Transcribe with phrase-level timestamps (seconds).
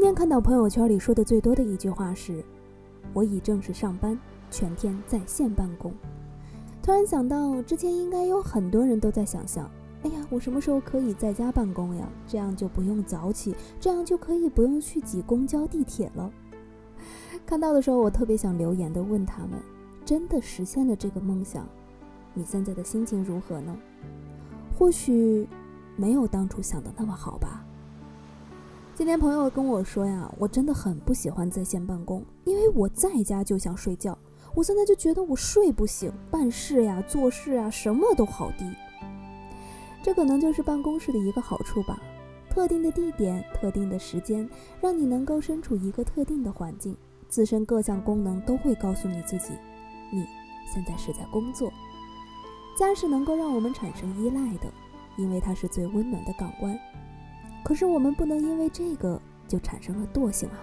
[0.00, 2.42] 今天看到朋友圈里说的最多的一句话是
[3.12, 4.18] ：“我已正式上班，
[4.50, 5.92] 全天在线办公。”
[6.82, 9.70] 突然想到，之前应该有很多人都在想象
[10.02, 12.08] ：“哎呀，我什么时候可以在家办公呀？
[12.26, 16.32] 这样就不用早起，这样就可以不用去挤公交、地铁了。”
[17.44, 19.60] 看到的时候，我特别想留言的问他们
[20.02, 21.68] ：“真的实现了这个梦想，
[22.32, 23.76] 你现在的心情如何呢？”
[24.78, 25.46] 或许
[25.94, 27.59] 没有当初想的那么好吧。
[29.00, 34.16] 今天朋友跟我说呀，我真的很不喜欢在线办公，因为我在家就想睡觉，
[34.54, 38.70] 我现在就觉得我睡不醒，办事呀、做事啊，什么都好低。
[40.02, 41.98] 这可能就是办公室的一个好处吧，
[42.50, 44.46] 特定的地点、特定的时间，
[44.82, 46.94] 让你能够身处一个特定的环境，
[47.26, 49.54] 自身各项功能都会告诉你自己，
[50.12, 50.26] 你
[50.74, 51.72] 现在是在工作。
[52.78, 54.70] 家是能够让我们产生依赖的，
[55.16, 56.78] 因为它是最温暖的港湾。
[57.64, 60.58] 可是我们不能因为这个就产生了惰性啊！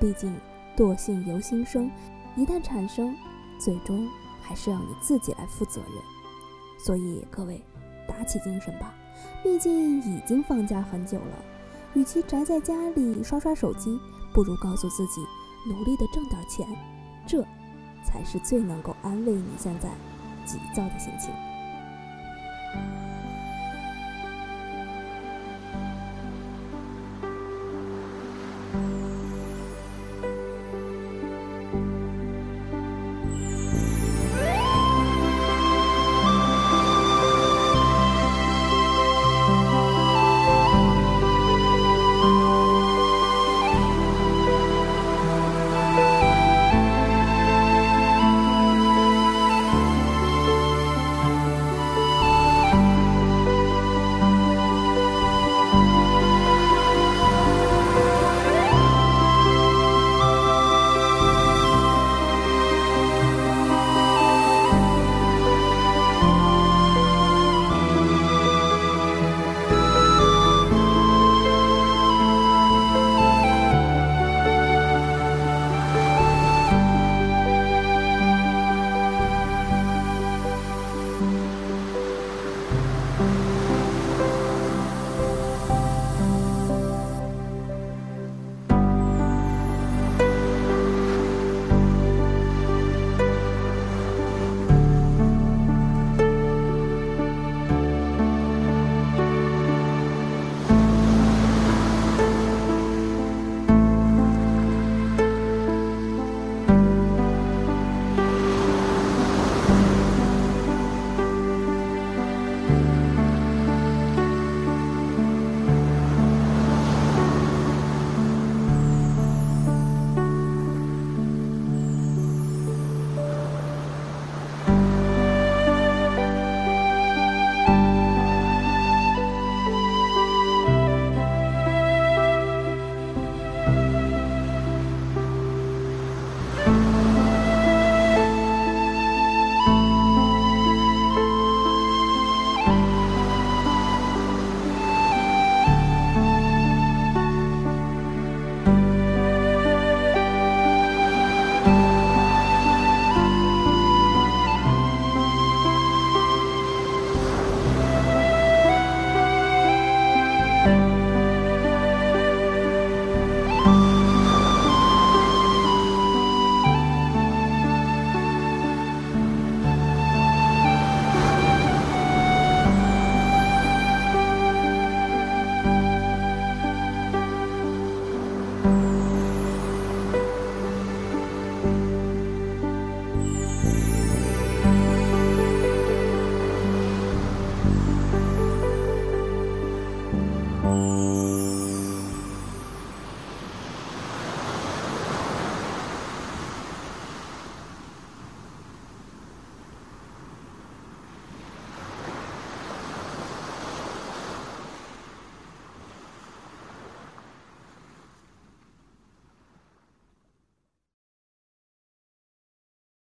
[0.00, 0.34] 毕竟
[0.76, 1.90] 惰性由心生，
[2.36, 3.16] 一旦产生，
[3.58, 4.08] 最终
[4.40, 6.02] 还是要你自己来负责任。
[6.84, 7.62] 所以各位，
[8.08, 8.92] 打起精神吧！
[9.42, 11.44] 毕竟已经放假很久了，
[11.94, 13.98] 与其宅在家里刷刷手机，
[14.34, 15.20] 不如告诉自己
[15.68, 16.66] 努力的挣点钱，
[17.26, 17.42] 这
[18.04, 19.88] 才是最能够安慰你现在
[20.44, 21.30] 急躁的心情。